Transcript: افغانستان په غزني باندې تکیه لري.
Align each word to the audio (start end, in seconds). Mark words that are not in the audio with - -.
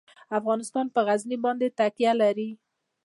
افغانستان 0.39 0.85
په 0.93 0.99
غزني 1.07 1.37
باندې 1.45 1.73
تکیه 1.77 2.13
لري. 2.21 2.49